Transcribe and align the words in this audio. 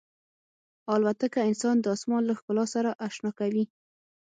الوتکه 0.93 1.39
انسان 1.49 1.75
د 1.79 1.85
آسمان 1.95 2.21
له 2.29 2.33
ښکلا 2.39 2.65
سره 2.75 2.97
اشنا 3.07 3.31
کوي. 3.39 3.65